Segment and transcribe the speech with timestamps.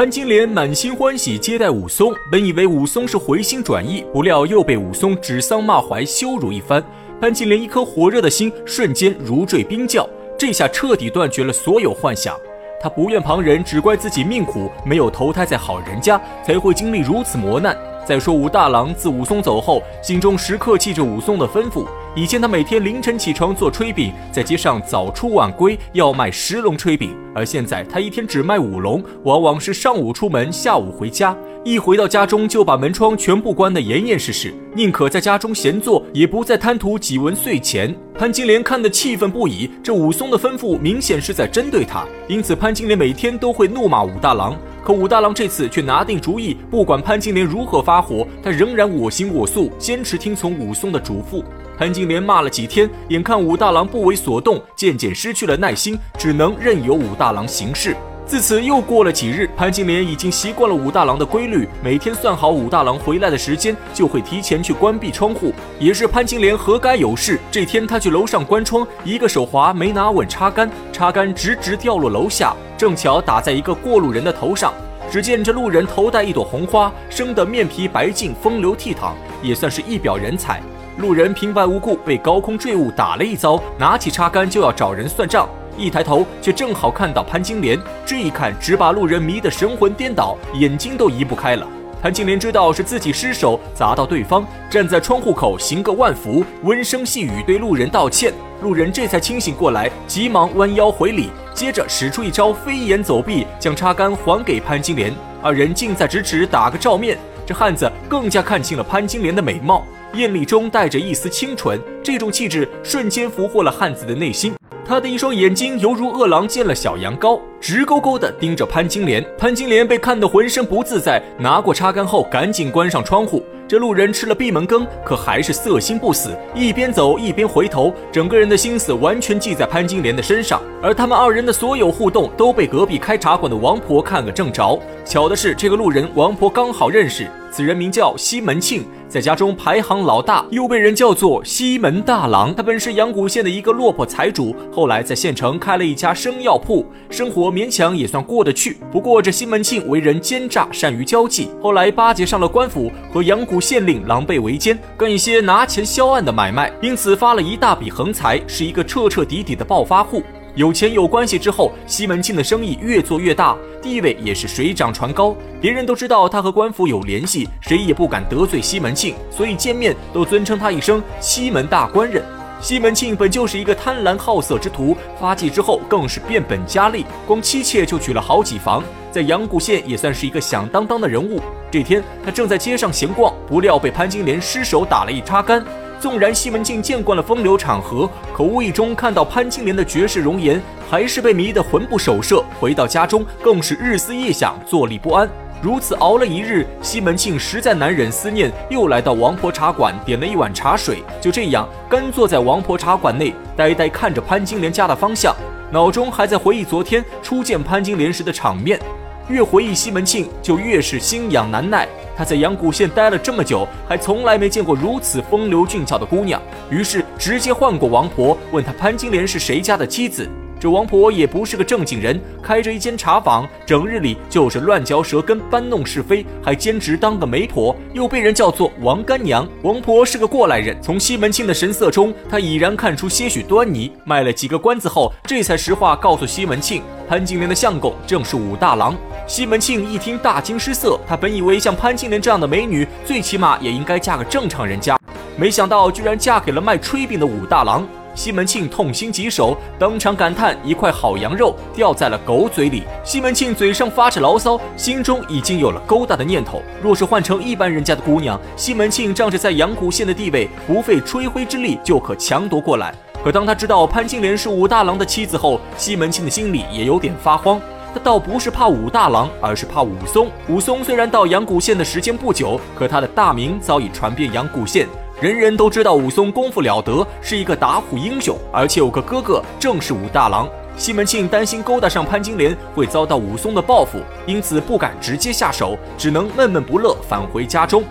[0.00, 6.82] 潘金莲满心欢喜接待武松，本以为武松是回心转意，不料又被武松指桑骂槐，羞辱一番。
[7.20, 10.08] 潘金莲一颗火热的心瞬间如坠冰窖，
[10.38, 12.34] 这下彻底断绝了所有幻想。
[12.80, 17.76] 她不怨旁人，只怪自己命苦，没有投胎在好人家，才会经历如此磨难。
[18.04, 21.86] 再说武大郎自武松走后，心中时刻记着武松的吩咐。
[22.16, 27.16] 以前他每天凌晨起床做炊饼，在街上早出晚归，要卖十笼炊饼。
[27.32, 31.36] 而现在他一天只卖五笼，往往是上午出门，下午回家。
[31.62, 37.94] 一回到家中，就把门窗全部关得严严实实，宁可在家中闲坐，也不再贪图几文碎钱。
[38.14, 44.56] 潘金莲看得气愤不已，这武松的吩咐明显是在针对他，因此潘金莲每天都会怒骂武大郎。
[44.82, 51.42] 可武大郎这次却拿定主意，不管潘金莲如何发火，他仍然我行我素，坚持听从武松的嘱咐。
[51.78, 57.96] 潘金莲骂了几天，眼看武大郎不为所动，渐渐失去了耐心，只能任由武大郎行事。
[58.30, 65.52] 自此又过了几日，潘金莲已经习惯了武大郎的规律，每天算好武大郎回来的时间，就会提前去关闭窗户。
[65.80, 72.54] 也是潘金莲何该有事，这天她去楼上关窗，一个手滑没拿稳插杆，插杆直直掉落楼下。
[72.78, 74.72] 正巧打在一个过路人的头上，
[75.10, 79.10] 只见这路人头戴一朵红花，生得面皮白净，风流倜傥，
[79.42, 80.62] 也算是一表人才。
[80.98, 91.66] 路人平白无故被高空坠物打了一遭，拿起插杆就要找人算账，一抬头却正好看到潘金莲，这一看只把路人迷得神魂颠倒，眼睛都移不开了。
[92.02, 98.32] 潘金莲知道是自己失手砸到对方，站在窗户口行个万福，温声细语对路人道歉。
[98.62, 105.12] 路人这才清醒过来，急忙弯腰回礼，接着使出一招飞檐走壁，将插杆还给潘金莲。
[105.42, 107.18] 二人近在咫尺，打个照面。
[107.46, 114.54] 这汉子更加看清了潘金莲的美貌，艳丽中带着一丝清纯，这种气质瞬间俘获了汉子的内心。
[114.90, 119.24] 他的一双眼睛犹如饿狼见了小羊羔，直勾勾地盯着潘金莲。
[119.38, 123.40] 潘金莲被看得浑身不自在，拿过插杆后赶紧关上窗户。
[123.68, 130.60] 这路人吃了闭门羹，可还是色心不死，一边走一边回头，整个人的心思完全记在潘金莲的身上。
[130.82, 134.76] 而他们二人的所有互动都被隔壁开茶馆的王婆看个正着。
[135.04, 138.84] 巧的是，这个路人王婆刚好认识，此人名叫西门庆。
[139.10, 142.54] 在家中排行老大，又被人叫做西门大郎。
[142.54, 148.78] 他本是阳谷县的一个落魄财主，后来在县城开了一家生药铺，生活勉强也算过得去。
[148.92, 160.22] 不过这西门庆为人奸诈，善于交际，后来巴结上了官府，和阳谷县令狼狈为奸，干一些拿钱销案的买卖，因此发了一大笔横财，是一个彻彻底底的暴发户。
[160.56, 165.34] 有钱有关系之后，西门庆的生意越做越大，地位也是水涨船高。
[165.60, 172.22] 别人都知道他和官府有联系，谁也不敢得罪西门庆，所以见面都尊称他一声西门大官人。
[172.60, 181.40] 西门庆本就是一个贪婪好色之徒，发迹之后更是变本加厉，光妻妾就娶了好几房，在阳谷县也算是一个响当当的人物。
[181.70, 185.64] 这天他正在街上闲逛，不料被潘金莲失手打了一插杆。
[186.00, 192.42] 纵然西门庆见惯了风流场合，可无意中看到潘金莲的绝世容颜，还是被迷得魂不守舍。
[192.58, 195.28] 回到家中，更是日思夜想，坐立不安。
[195.60, 201.02] 如此熬了一日，西门庆实在难忍思念，又来到王婆茶馆，点了一碗茶水。
[201.20, 205.36] 就这样，干坐在王婆茶馆内，呆呆看着潘金莲家的方向，
[205.70, 208.80] 脑中还在回忆昨天初见潘金莲时的场面。
[209.30, 211.88] 越回忆西门庆，就越是心痒难耐。
[212.16, 220.28] 他在阳谷县待了这么久，还从来没见过如此风流俊俏的姑娘，于是直接换过王婆，问他潘金莲是谁家的妻子。
[220.60, 229.48] 这王婆也不是个正经人，开着一间茶坊，整日里就是乱嚼舌根、搬弄是非，还兼职当个媒婆，又被人叫做王干娘。
[229.62, 233.90] 王婆是个过来人，从西门庆的神色中，她已然看出些许端倪。
[234.04, 238.94] 卖了几个关子后，这才实话告诉西门庆，潘金莲的相公正是武大郎。
[239.30, 244.98] 西门庆一听大惊失色，他本以为像潘金莲这样的美女，最起码也应该嫁个正常人家，
[245.36, 247.86] 没想到居然嫁给了卖炊饼的武大郎。
[248.12, 252.82] 西门庆痛心疾首，当场感叹一块好羊肉掉在了狗嘴里。
[253.04, 256.60] 西门庆嘴上发着牢骚，心中已经有了勾搭的念头。
[256.82, 262.92] 若是换成一般人家的姑娘，西门庆仗着在阳谷县的地位，不费吹灰之力就可强夺过来。
[263.22, 267.60] 可当他知道潘金莲是武大郎的妻子后，西门庆的心里也有点发慌。
[267.92, 270.28] 他倒不是怕武大郎，而是怕武松。
[270.48, 274.86] 武松虽然到阳谷县的时间不久，可他的大名早已传遍阳谷县，
[275.20, 280.48] 人人都知道武松功夫了得，是一个打虎英雄，而且有个哥哥正是武大郎。
[280.76, 287.82] 西门庆担心勾搭上潘金莲会遭到武松的报复，因此不敢直接下手，只能闷闷不乐返回家中。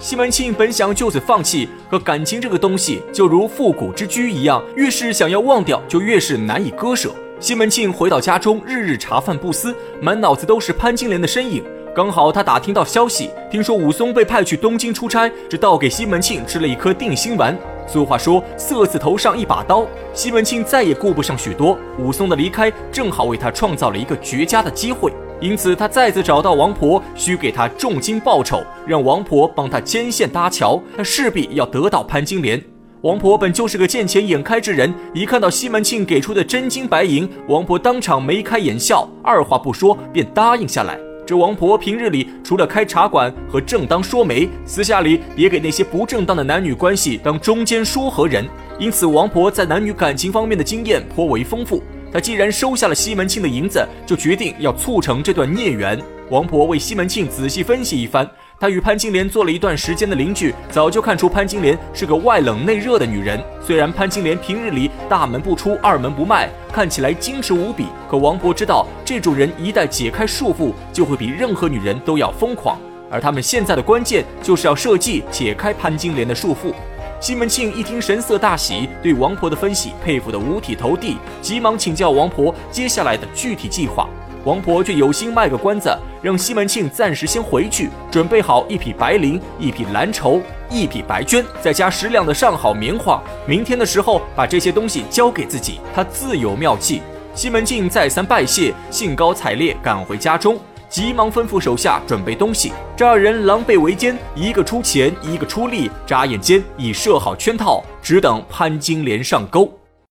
[0.00, 7.14] 西门庆本想就此放弃，可感情这个东西就如复古之居一样，越是想要忘掉，就越是难以割舍。
[7.44, 11.62] 西门庆回到家中，日日茶饭不思，满脑子都是潘金莲的身影。
[11.94, 17.54] 刚好他打听到消息，听说武松被派去东京出差，这倒给西门庆吃了一颗定心丸。
[17.86, 19.86] 俗话说，色字头上一把刀。
[20.14, 32.58] 西门庆再也顾不上许多，武松的离开正好为他创造了一个绝佳的机会，因此他再次找到王婆，需给他重金报酬，让王婆帮他牵线搭桥，他势必要得到潘金莲。
[33.04, 40.98] 王婆本就是个见钱眼开之人，一看到西门庆给出的真金白银，王婆当场眉开眼笑，二话不说便答应下来。
[41.26, 48.48] 这王婆平日里除了开茶馆和正当说媒，私下里也给那些不正当的男女关系当中间说和人，
[48.78, 51.82] 因此王婆在男女感情方面的经验颇为丰富。
[52.10, 56.02] 她既然收下了西门庆的银子，就决定要促成这段孽缘。
[56.30, 58.26] 王婆为西门庆仔细分析一番。
[58.60, 63.42] 他与潘金莲做了一段时间的邻居，早就看出潘金莲是个外冷内热的女人。
[63.60, 72.78] 虽然潘金莲平日里大门不出二门不迈，看起来矜持无比，可王婆知道，这种人一旦解开束缚，就会比任何女人都要疯狂。
[73.10, 76.72] 而他们现在的关键就是要设计解开潘金莲的束缚。
[77.20, 84.08] 西门庆一听，神色大喜，对王婆的分析佩服得五体投地，急忙请教王婆接下来的具体计划。
[84.44, 93.22] 王婆却有心卖个关子，让西门庆暂时先回去，准备好一匹白绫、一匹蓝绸、一匹白绢，再加十两的上好棉花。
[93.46, 97.00] 明天的时候把这些东西交给自己，他自有妙计。
[97.34, 100.58] 西门庆再三拜谢，兴高采烈赶回家中，
[100.90, 102.70] 急忙吩咐手下准备东西。
[102.94, 109.72] 这二人狼狈为奸，一个出钱，一个出力，眨眼间已设好圈套，只等潘金莲上钩。